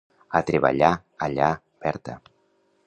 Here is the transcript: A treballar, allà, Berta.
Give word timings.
A 0.39 0.41
treballar, 0.47 0.91
allà, 1.27 1.51
Berta. 1.85 2.21